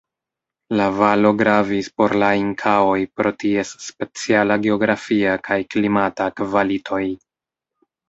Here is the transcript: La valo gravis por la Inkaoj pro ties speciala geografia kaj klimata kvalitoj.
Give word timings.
La 0.79 0.85
valo 0.99 1.31
gravis 1.41 1.89
por 2.01 2.15
la 2.23 2.31
Inkaoj 2.45 2.97
pro 3.21 3.33
ties 3.45 3.75
speciala 3.91 4.61
geografia 4.67 5.39
kaj 5.49 5.63
klimata 5.77 6.33
kvalitoj. 6.43 7.05